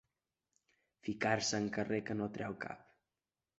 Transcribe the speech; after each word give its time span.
Ficar-se 1.09 1.61
en 1.65 1.69
carrer 1.77 2.01
que 2.09 2.17
no 2.19 2.33
treu 2.41 2.59
cap. 2.67 2.83